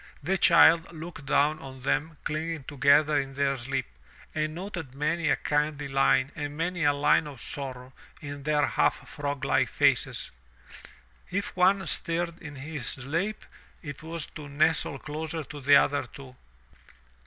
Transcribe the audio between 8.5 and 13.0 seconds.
half frog like faces. If one stirred in his